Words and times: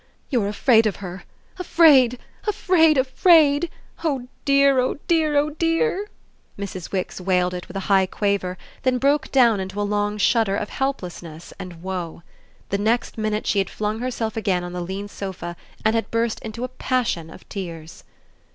"You're 0.31 0.47
afraid 0.47 0.87
of 0.87 0.95
her 0.95 1.25
afraid, 1.59 2.17
afraid, 2.47 2.97
afraid! 2.97 3.69
Oh 4.03 4.27
dear, 4.45 4.79
oh 4.79 4.95
dear, 5.07 5.37
oh 5.37 5.51
dear!" 5.51 6.09
Mrs. 6.57 6.91
Wix 6.91 7.21
wailed 7.21 7.53
it 7.53 7.67
with 7.67 7.77
a 7.77 7.81
high 7.81 8.07
quaver, 8.07 8.57
then 8.81 8.97
broke 8.97 9.31
down 9.31 9.59
into 9.59 9.79
a 9.79 9.83
long 9.83 10.17
shudder 10.17 10.55
of 10.55 10.69
helplessness 10.69 11.53
and 11.59 11.83
woe. 11.83 12.23
The 12.69 12.79
next 12.79 13.15
minute 13.19 13.45
she 13.45 13.59
had 13.59 13.69
flung 13.69 13.99
herself 13.99 14.35
again 14.35 14.63
on 14.63 14.73
the 14.73 14.81
lean 14.81 15.07
sofa 15.07 15.55
and 15.85 15.93
had 15.95 16.09
burst 16.09 16.39
into 16.39 16.63
a 16.63 16.67
passion 16.67 17.29
of 17.29 17.47
tears. 17.47 18.03